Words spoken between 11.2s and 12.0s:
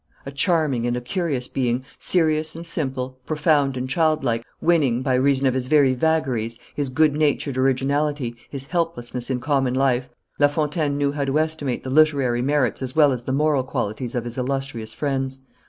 to estimate the